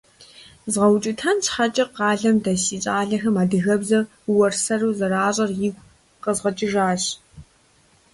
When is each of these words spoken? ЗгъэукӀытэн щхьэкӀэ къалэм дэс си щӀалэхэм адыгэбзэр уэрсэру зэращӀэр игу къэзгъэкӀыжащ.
ЗгъэукӀытэн 0.71 1.37
щхьэкӀэ 1.45 1.85
къалэм 1.95 2.37
дэс 2.43 2.61
си 2.65 2.77
щӀалэхэм 2.83 3.35
адыгэбзэр 3.41 4.03
уэрсэру 4.35 4.95
зэращӀэр 4.99 5.51
игу 5.67 5.83
къэзгъэкӀыжащ. 6.23 7.03